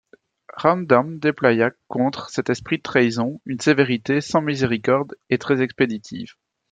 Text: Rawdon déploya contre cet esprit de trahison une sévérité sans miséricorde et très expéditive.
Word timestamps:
Rawdon 0.57 1.19
déploya 1.19 1.69
contre 1.87 2.31
cet 2.31 2.49
esprit 2.49 2.77
de 2.77 2.81
trahison 2.81 3.39
une 3.45 3.59
sévérité 3.59 4.19
sans 4.19 4.41
miséricorde 4.41 5.15
et 5.29 5.37
très 5.37 5.61
expéditive. 5.61 6.33